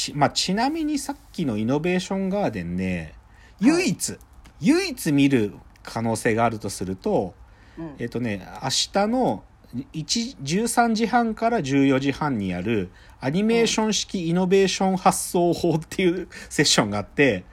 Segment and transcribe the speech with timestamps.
[0.00, 3.14] ち,、まあ、ちなみにさっきのイノベーションガーデンね
[3.60, 4.18] 唯一、
[4.60, 7.34] 唯一見る可能性があるとすると、
[7.78, 7.94] うん。
[7.98, 9.44] えっ、とね明日の
[9.92, 12.90] 1 13時半から14時半にやる
[13.20, 17.44] アニメーション式イノベーション発想法っていうセッションがあって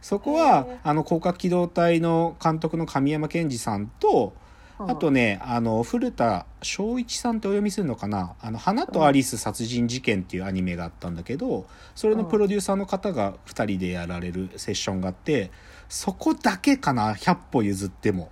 [0.00, 4.45] そこはあの広角機動隊の監督の神山健二さんとうん
[4.78, 8.34] あとね、あの、古田昭一さんってお読みするのかな？
[8.40, 15.50] あの、花とアリス殺人事件っていうアニメがあったんだけど、それのプロデューサーの方が2人でやられるセッションがあって、
[15.88, 18.30] そこだけかな ?100 歩譲っても。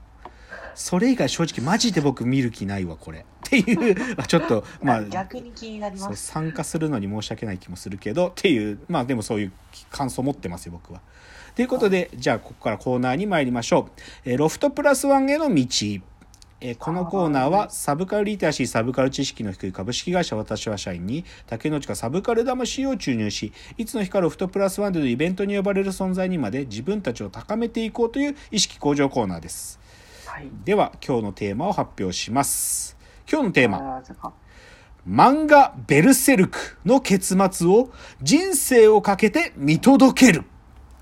[0.75, 3.21] それ以外正直マジで僕見る気ないわ、これ。
[3.21, 6.27] っていう、 まあちょっと、まあ、 逆に気になります。
[6.27, 9.53] 参加するのに申し訳ない気もするけどっていうまあでもそういう
[9.91, 11.01] 感想を持ってますよ僕は。
[11.55, 14.01] ということでじゃあここからコーナーに参りましょう。
[14.25, 15.67] えーロフトプラスワンへの道。
[16.67, 29.79] えーこのコーナーはサブカルリテラシーサブカル知識の低い株式会社私は社員に竹之内がサブカル魂を注入しいつの日かロフトプラスワンでのイベントに呼ばれる存在にまで自分たちを高めていこうという意識向上コーナーです。
[30.25, 30.49] はい。
[30.65, 32.97] では今日のテーマを発表します。
[33.31, 34.03] 今日のテーマ。
[35.07, 37.91] 漫画ベルセルクの結末を
[38.23, 40.45] 人生をかけて見届ける。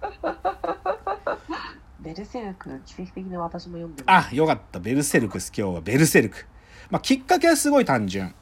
[2.03, 4.11] ベルセルク、奇跡的に私も読んでる。
[4.11, 4.81] あ、よかった。
[4.81, 5.53] ベルセルクです。
[5.56, 6.47] 今日はベルセルク。
[6.91, 8.34] まあ、きっかけはすごい単純。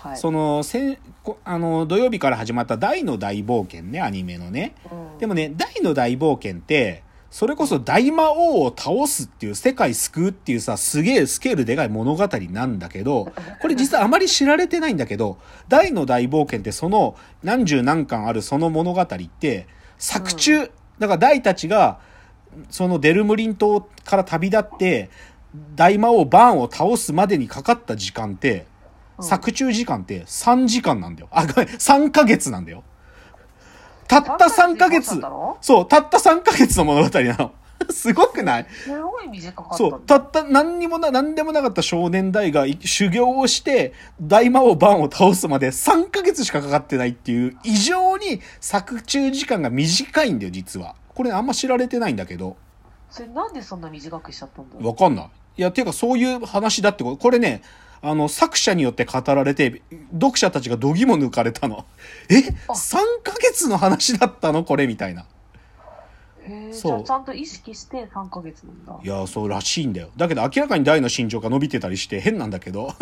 [0.00, 0.16] はい。
[0.16, 4.74] その、先こあの、土曜日から始まった大の大冒険ね、アニメのね。
[4.90, 19.68] うんでもね、大の大冒険って、それこそ大魔王を倒すっていう世界救うっていうさ、すげえスケールでかい物語なんだけど、 これ実はあまり知られてないんだけど、大の大冒険ってその何十何巻あるその物語って、
[19.98, 21.98] 作中、だから大たちが、
[22.70, 25.10] そのデルムリン島から旅立って、
[25.74, 28.64] 大魔王バーンを倒すまでにかかった時間って、うん
[29.20, 31.28] 作中時間って3時間なんだよ。
[31.30, 32.82] あ、ごめん、3ヶ月なんだよ。
[34.08, 37.52] たった3ヶ月3ヶ月だろ、そう、たった3ヶ月の物語なの。
[37.90, 38.66] すごくない？
[38.70, 39.76] すごい短かった。
[39.76, 50.96] そう、たった何にもな、何でもなかった少年大がい修行をして、大魔王バンを倒すまで3ヶ月しかかかってないっていう、異常に作中時間が短いんだよ、実は。
[51.14, 52.56] これあんま知られてないんだけど。
[53.10, 55.30] それなんでそんな短くしちゃったんだわかんない。
[55.56, 57.16] いや、ていうかそういう話だってこと。
[57.16, 57.62] これね、
[58.02, 59.82] あの、作者によって語られて、
[60.12, 61.86] 読者たちが度肝抜かれたの。
[62.28, 64.64] え ?3 ヶ月の話だったの？
[64.64, 64.86] これ？
[64.86, 65.26] みたいな。
[66.46, 69.06] へえ、じそうゃあちゃんと意識して3ヶ月なんだい。
[69.06, 70.10] や、そうらしいんだよ。
[70.16, 72.94] だけど明らかに大の身長が伸びてたりして変なんだけど。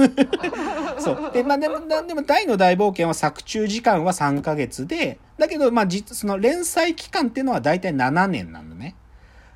[0.98, 1.30] そう。
[1.32, 8.94] で、まあでも、なでも大の大冒険は作中時間は3ヶ月で、だけど、まあ実、その連載期間っていうのは大体7年なのね。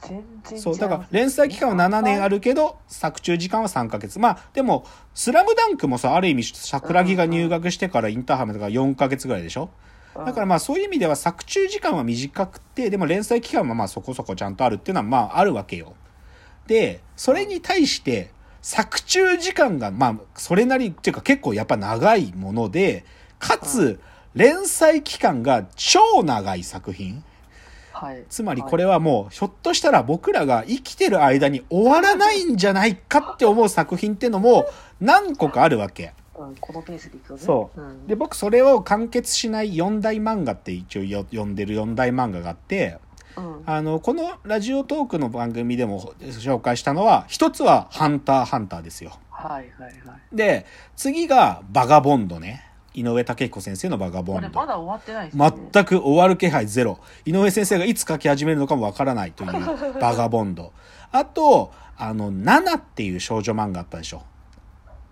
[0.03, 2.37] 全然違そう、だから連載期間は7年ある。
[2.37, 4.19] るけど、作中時間は3ヶ月。
[4.19, 9.71] まあ、でも、スラムダンクもさ、ある意味、桜木が入学してからインターハイまでが4ヶ月ぐらいでしょ
[10.25, 15.95] だからまあそういう意味では作中時間は短くて、でも連載期間はまあそこそこちゃんとあるっていうのはまああるわけよ。
[16.67, 18.31] で、それに対して、
[18.63, 23.05] 作中時間がまあそれなりっていうか結構やっぱ長いもので、
[23.39, 24.01] かつ
[24.35, 27.23] 連載期間が超長い作品。
[27.93, 28.25] はい。
[28.29, 34.67] つまりこれはもうひょっとしたら僕らが生きてる間に終わらないんじゃないかって思う作品っていうのも
[35.01, 36.13] 何個かあるわけ。
[36.39, 37.41] うん、このペースでいくとね。
[37.41, 42.99] そううん、で僕それを完結しない4大漫画って一応よ読んでる4大漫画があって
[43.37, 43.63] うん。
[43.67, 50.37] あのこのラジオトークの番組でも紹介したのは一つは「ハンターハンター」ですよはいはいはい。
[50.37, 50.67] で
[50.97, 52.65] 次が「バガボンド」ね
[52.95, 55.33] 井上武彦先生の「バガボンドま」だ終わってないね。
[55.73, 59.53] 全く終わる気配ゼロ井上先生がいつ書き始めるのかもわからないという
[60.01, 60.73] 「バガボンド」
[61.13, 64.23] あとあの「ナナ」っていう少女漫画あったでしょ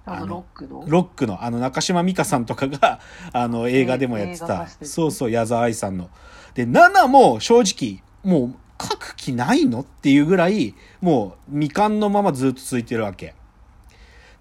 [0.07, 0.85] あのロックの？
[0.87, 3.01] ロックの、あの、中島美嘉さんとかが、
[3.33, 6.11] あの、映画でもやってた映画化し、てるそうそう、矢沢愛さんの。
[6.55, 13.29] で、7も正直、もう、書く気ないのっていうぐらい、もう、未完のままずっと続いてるわけ。
[13.29, 13.33] っ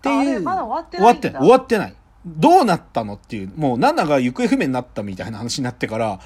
[0.01, 0.41] ていう。
[0.41, 1.41] まだ終わって終わってない。
[1.41, 1.95] 終わってない。
[2.25, 6.19] どうなったのっていう、もう、7が行方不明になったみたいな話になってから、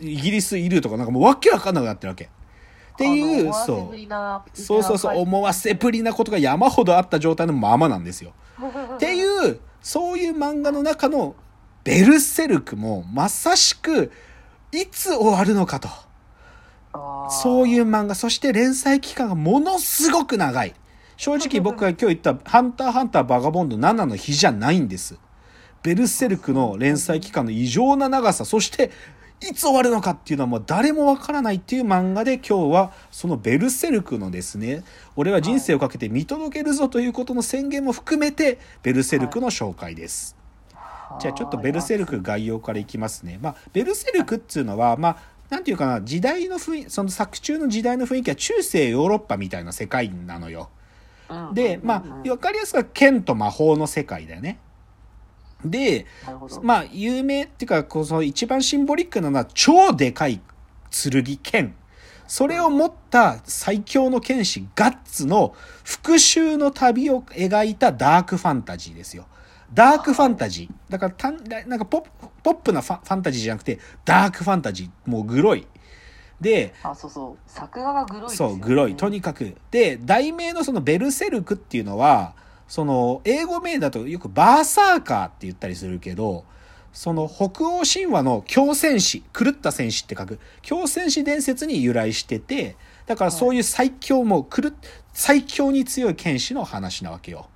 [0.00, 2.24] イギリスいるとか、なんかもうわけわかんなくなってるわけ。
[2.24, 2.28] っ
[2.96, 3.92] ていう、そ。
[4.54, 8.32] そうそうそうそう、思わせぶりなことが山ほどあった状態のままなんですよ。
[8.96, 11.34] っていう、そういう漫画の中の
[11.84, 14.10] ベルセルクもまさしく、
[14.72, 15.88] いつ終わるのかと。
[17.30, 20.74] そういうう漫画、そして連載期間がものすごく長い。
[21.16, 25.18] 正直僕が今日言ったハンターハンターバガボンド7の日じゃないんです。
[25.82, 28.90] ベルセルクの連載期間の異常な長さ、そして
[29.40, 34.82] いつ終わるのかっていうのはもう誰もわからないっていう漫画で今日はそのベルセルクのですね、
[35.14, 40.36] 俺は人生をかけて見届けるぞということの宣言も含めてベルセルクの紹介です。
[41.20, 43.38] じゃあちょっとベルセルク概要からいきますね。
[43.40, 45.16] まあ、ベルセルクっていうのは、まあ、
[45.50, 50.70] なんていうかな、時代の雰囲気、その作中の時代の雰囲気は中世ヨーロッパみたいな世界なのよ。
[51.28, 54.58] うんで、まあ、わかりやすくは剣と魔法の世界だよね。
[55.70, 56.06] で。
[56.62, 60.40] まあ、有名っていうか、こうその一番シンボリックなのは、超でかい
[60.90, 61.74] 剣、剣。
[62.26, 65.54] それを持った最強の剣士、ガッツの
[65.84, 69.26] 復讐の旅を描いたダークファンタジーですよ。
[69.72, 70.92] ダークファンタジー。
[70.92, 72.04] だからたん、なんかポ
[72.42, 75.10] ップ、なファンタジーじゃなくて、ダークファンタジー。
[75.10, 75.66] もうグロい。
[76.40, 77.50] で、あ、そうそう。
[77.50, 78.36] 作画がグロいね。
[78.36, 78.96] そう、グロい。
[78.96, 79.56] とにかく。
[79.70, 82.34] で、題名のそのベルセルクっていうのは、
[82.68, 86.44] その、英語名だとよくバーサーカーって言ったりするけど、
[86.92, 92.76] その北欧神話の狂戦士、狂った戦士って書く、狂戦士伝説に由来してて、
[93.06, 94.72] だからそういう最強も、狂っ
[95.12, 97.48] 最強に強い剣士の話なわけよ。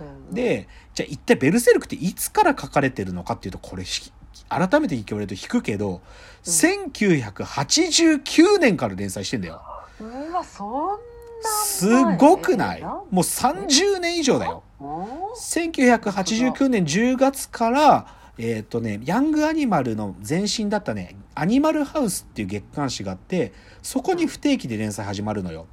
[0.00, 4.10] うん、で、じゃあ一体ベルセルクっていつから書かれてるのかっていうと、これ、ひ
[4.48, 6.00] 改めて聞かれると引くけど、
[6.44, 9.60] 1989年から連載してんだよ。
[10.00, 10.96] うわ、そんな
[11.42, 12.16] す前。
[12.16, 12.80] ごくない？
[12.80, 14.62] えもう30年以上だよ。
[14.78, 23.52] も1989年10月から、えっ、とね、ヤングアニマルの前身だったね、アニマルハウスっていう月刊誌があって、
[23.82, 25.66] そこに不定期で連載始まるのよ。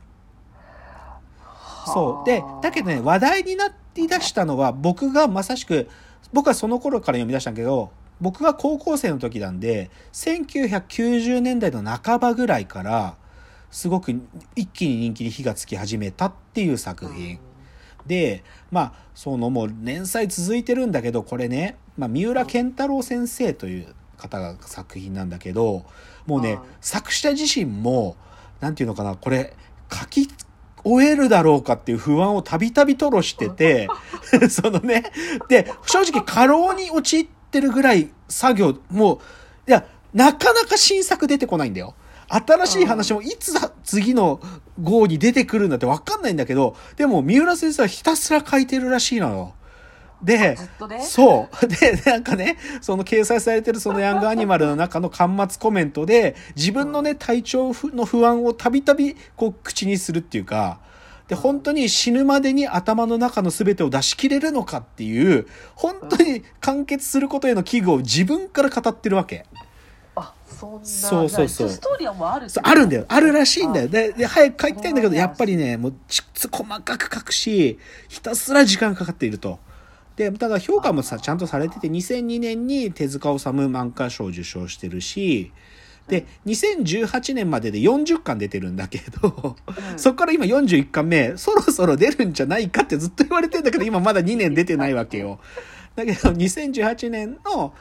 [1.85, 2.29] うそう。
[2.29, 5.88] で、だけどね、話題になりだしたのは、僕がまさしく、
[6.33, 13.15] 僕はその頃から読み出したんだけど、僕が高校生の時なんで、1990年代の半ばぐらいから、
[13.75, 14.13] すごく
[14.56, 17.39] 一気に人気に火がつき始めたっていう作品。
[18.07, 18.42] で、
[18.72, 25.86] まあ、そのもう連載続いてるんだけど、これね、まあ、三浦健太郎先生という方が作品なんだけど、
[26.25, 28.16] もうねうん、作者自身も、
[28.62, 29.54] なんていうのかな、これ、
[29.92, 30.30] 書き
[30.86, 33.89] 終えるだろうかっていう不安をたびたび吐露してて、
[34.50, 35.04] そのね、
[35.50, 39.19] で、正直過労に陥ってるぐらい作業、もう、
[39.68, 41.94] いや、なかなか新作出てこないんだよ。
[42.27, 44.39] 新しい話もいつだ次の
[44.81, 49.54] 号に出てくるんだってわかんないんだけど、でも三浦先生はひたすら書いてるらしいのよ。
[50.24, 50.56] でね？
[51.01, 51.68] そう。
[51.68, 60.80] で、なんかね、その掲載されてるそのヤングアニマルの中の端末コメントで、自分のね、体調の不安をたびたびこう口にするっていうか、
[61.27, 69.45] で、本当に死ぬまでに頭の中の全てを出し切れるのかっていう、本当に完結することへの危惧を自分から語ってるわけ。
[70.56, 70.86] あ、そんな。
[70.86, 73.06] そうそうそうストーリーはもうあるあるんだよ。
[73.07, 73.88] あるらしいんだよ。
[73.88, 79.60] で、で早く書きたいんだけど、やっぱりね、もうちつ細かく書くし、ひたすら時間かかっていると。
[80.16, 85.52] で、ただ評価もさ、ちゃんとされてて、2002年に手塚治虫漫画賞を受賞してるし、
[86.07, 95.40] で、2018年までで40巻出てるんだけど、うんそこから今41巻目、そろそろ出るんじゃないかってずっと言われてんだけど、今まだ2年出てないわけよ。
[95.95, 97.74] だけど、2018年の、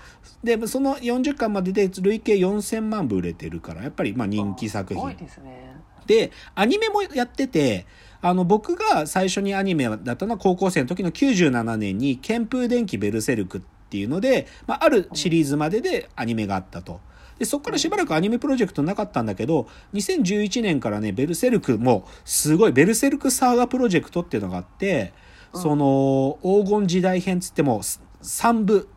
[0.42, 5.16] で、その40巻までで累計4000万部売れてるから、やっぱりまあ人気作品。
[5.16, 5.74] ですね。
[6.06, 7.86] で、アニメもやってて、
[8.20, 17.00] あの、僕が最初にアニメだったのは高校生の時の97年に、剣風電気ベルセルクっていうので、まあ、あるシリーズまででアニメがあったと。
[17.38, 25.12] で、そこからしばらくアニメプロジェクトなかったんだけど、2011年からね、ベルセルクも、すごい、ベルセルクサーガプロジェクトっていうのがあって、
[25.54, 28.88] その、黄金時代編つっても、3部、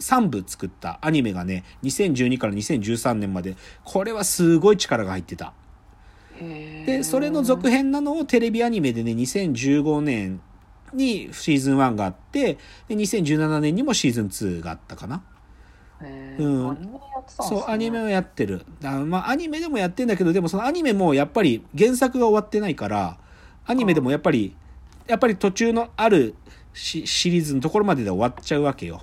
[0.00, 5.52] 3部作ったアニメがね、2012から2013年まで、これはすごい力が入ってた。
[6.40, 10.40] で、それの続編なのをテレビアニメでね、2015年
[10.92, 15.22] にシーズン1があって、で、2017年にもシーズン2があったかな。
[16.38, 16.78] うん
[17.28, 18.66] そう、アニメをやってる。
[18.84, 23.18] あまあ、アニメでもやってんだけど、でもそのアニメもやっぱり原作が終わってないから、
[23.64, 24.56] アニメでもやっぱり、
[25.06, 26.34] やっぱり途中のある
[26.72, 29.02] シシリーズのところまでで終わっちゃうわけよ。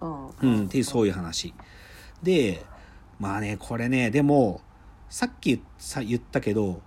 [0.00, 0.28] うん。
[0.42, 1.52] うん、っていうそういう話。
[2.22, 2.64] で、
[3.18, 4.62] まあね、これね、でも、
[5.08, 6.80] さっきさ言ったけど、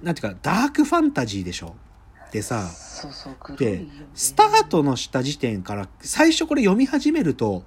[0.00, 1.74] なんていうか、ダークファンタジーでしょ？
[2.32, 7.64] でさ、そうそう、黒いでスタートのした時点から、最初これ読み始めると、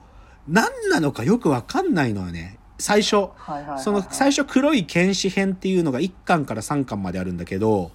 [0.48, 2.58] 何なのかよくわかんないのよね。
[2.80, 3.30] 最初。
[3.78, 7.92] その最初黒い剣士編っていうのが1巻から3巻まであるんだけど、はい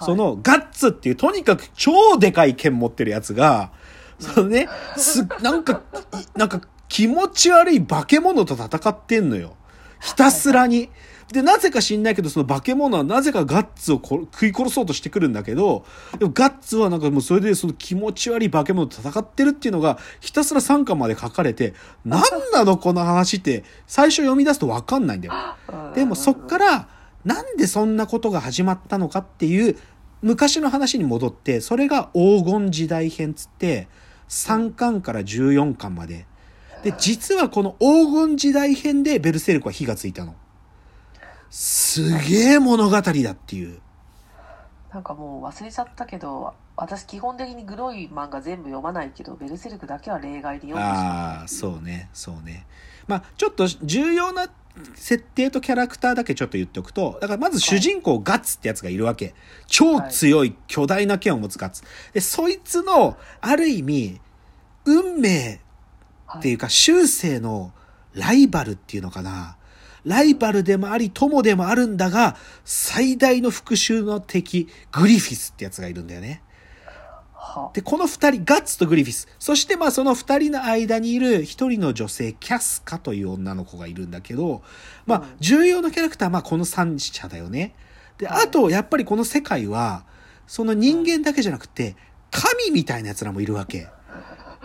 [0.00, 3.72] そのガッツっていうとにかく超でかい剣持ってるやつが、
[4.18, 5.82] そのね、す、 なんか、
[6.14, 9.54] いなんか気持ち悪い化け物と戦ってんのよ。
[10.00, 10.90] ひたすらに。
[11.32, 15.84] で、なぜか知んないけど、その化け物はなぜかガッツをこ食い殺そうとしてくるんだけど、
[16.18, 25.34] でもガッツはなんかもうそれでその気持ち悪い化け物と戦ってるっていうのが、ひたすら3巻まで書かれて、なんなのこの話って、最初読み出すとわかんないんだよ。
[25.68, 26.88] うんでもそっから、
[27.24, 29.76] なんでそんなことが始まったのかっていう、
[30.22, 33.88] 昔の話に戻って、それが黄金時代編つって、
[34.28, 36.26] 3巻から14巻まで。
[36.82, 40.34] で、実はこの黄金時代編でベルセルクは火がついたの。
[41.50, 43.80] すげえ物語だっていう。
[44.92, 52.66] なんかもう忘れちゃったけど私基本的にグロい漫画全部読まないけどベルセルクだけは例外で読んでしまああ、そうね、そうね。
[53.06, 54.48] まあ、ちょっと重要な
[54.94, 59.34] 設定とキャラクターだけちょっと言っておくと、だからまず主人公ガッツってやつがいるわけ。
[59.66, 61.82] 超強い巨大な剣を持つガッツ。
[62.12, 64.20] で、そいつの、ある意味、
[64.84, 65.60] 運命
[66.38, 67.72] っていうか、終生の
[68.14, 69.56] ライバルっていうのかな。
[70.04, 76.42] ライバルでもあり、友でもあるんだが、最大の復讐の敵、グリフィスってやつがいるんだよね。
[77.42, 79.26] はで、この二人、ガッツとグリフィス。
[79.38, 84.62] そしてまあその二人の間にいる一人の女性、キャスカという女の子がいるんだけど、
[85.06, 87.74] まあうん重要なキャラクターはまあこの三者だよね。
[88.18, 90.04] で、はいあとやっぱりこの世界は、
[90.46, 91.96] その人間だけじゃなくて、
[92.30, 93.88] 神みたいな奴らもいるわけ。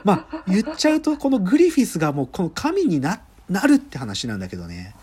[0.03, 4.93] まあ言っちゃうとこのグリフィスがもうこの神にな、なるって話なんだけどね。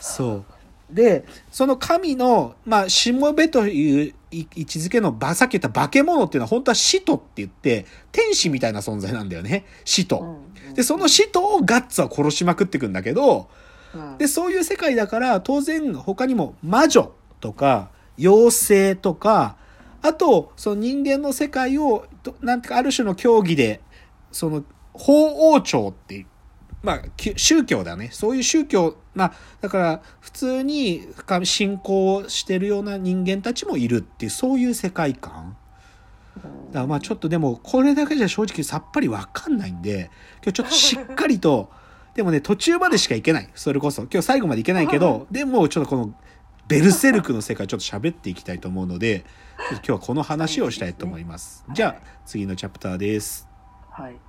[0.00, 0.44] そう。
[0.90, 9.64] で、その神の、まあ、しもべというい位置づけのば、さっき言った化け物っていうのは本当は使徒って言って、天使みたいな存在なんだよね。
[9.84, 10.38] 使徒。
[10.74, 13.48] で、その使徒をガッツは殺しまくってくんだけど、
[13.94, 19.56] うんで、そういう世界だから、当然他にも魔女とか、妖精とか、
[20.02, 23.80] あと、その人間の世界を、となんてか、ある種の教義で、
[24.30, 26.26] その、法王朝っていう、
[26.82, 28.10] まあ、き宗教だね。
[28.12, 35.56] そういう宗教、まあ、だから、普通にか信仰してるような人間たちもいるっていう、そういう世界観。
[36.72, 40.10] だまあちょっとでもこれだけじゃ正直さっぱりわかんないんで
[40.42, 41.70] 今日ちょっとしっかりと
[42.14, 43.48] でもね途中までしかいけない。
[43.54, 44.02] それこそ。
[44.02, 46.14] 今日最後までいけないけどでもちょっとこの
[46.66, 49.24] ベルセルクの世界ちょっと喋っていきたいと思うので
[49.70, 51.64] 今日はこの話をしたいと思います。
[51.72, 53.48] じゃあ次のチャプターです。
[53.90, 54.27] はい